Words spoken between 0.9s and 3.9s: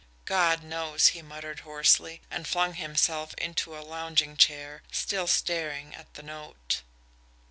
he muttered hoarsely, and flung himself into a